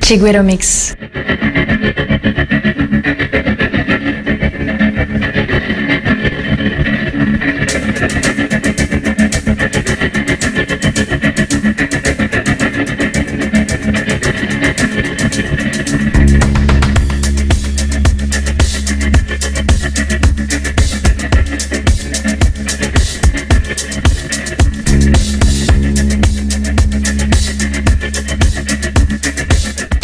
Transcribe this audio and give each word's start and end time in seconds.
Chiguero 0.00 0.42
Mix. 0.42 0.96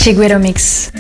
Chiguero 0.09 0.39
Mix. 0.39 0.91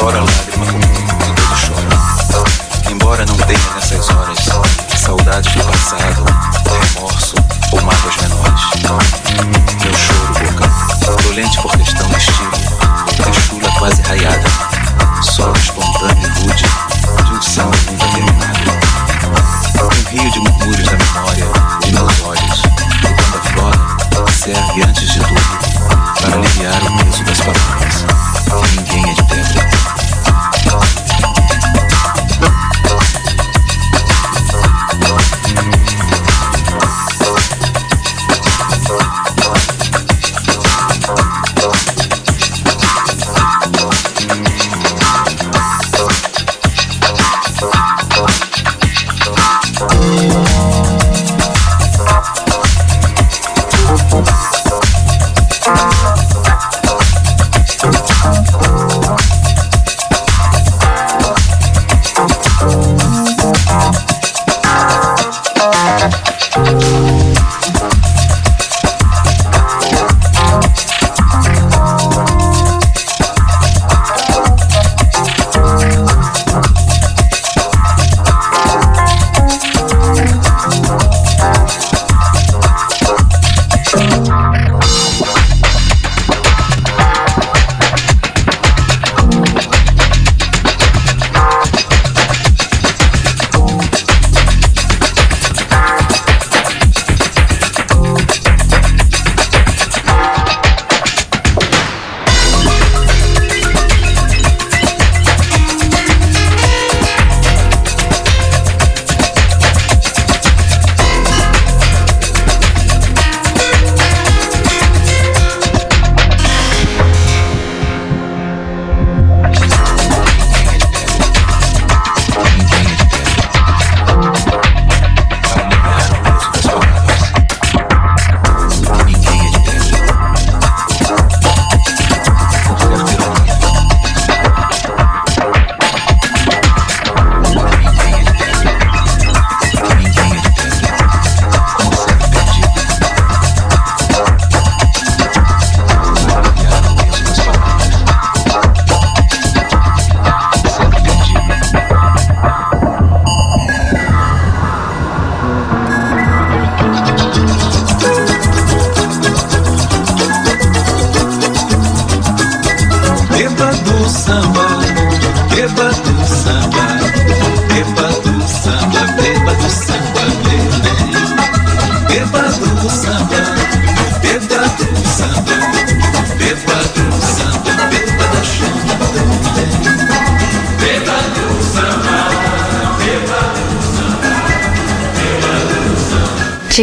chora 0.00 0.20
lágrima 0.20 0.64
lágrima 0.64 1.06
quando 1.18 1.24
ele 1.24 1.42
chora. 1.66 2.90
Embora 2.90 3.26
não 3.26 3.36
tenha 3.36 3.74
nessas 3.74 4.08
horas 4.08 4.38
saudades 4.96 5.52
do 5.54 5.64
passado. 5.64 6.39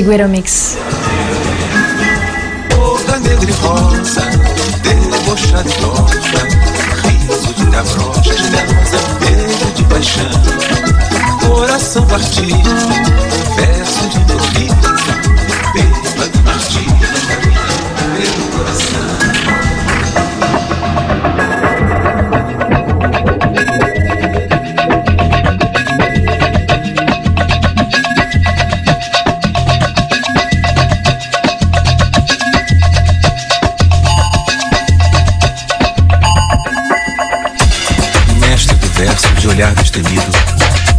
Guerrero 0.07 0.29
Mix. 0.29 0.66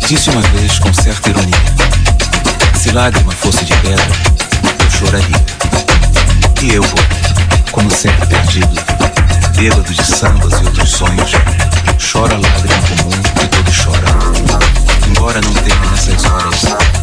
Disse 0.08 0.30
uma 0.30 0.40
vez 0.40 0.78
com 0.78 0.90
certa 0.94 1.28
ironia: 1.28 1.54
Se 2.74 2.90
lágrima 2.92 3.30
fosse 3.30 3.62
de 3.66 3.74
pedra, 3.74 4.06
eu 4.82 4.90
choraria. 4.90 5.44
E 6.62 6.72
eu, 6.72 6.84
como 7.70 7.90
sempre 7.90 8.26
perdido, 8.26 8.74
bêbado 9.54 9.92
de 9.92 10.02
sambas 10.02 10.54
e 10.62 10.64
outros 10.64 10.88
sonhos, 10.88 11.32
choro 11.98 12.34
a 12.34 12.38
lágrima 12.38 12.82
comum 12.88 13.22
que 13.38 13.48
todos 13.48 13.74
choram. 13.74 14.62
Embora 15.08 15.42
não 15.42 15.52
tenha 15.52 15.90
nessas 15.90 16.24
horas 16.24 16.62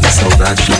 saudades 0.10 0.66
de 0.66 0.72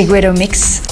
Chiguero 0.00 0.32
Mix. 0.32 0.89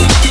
Bye. 0.00 0.29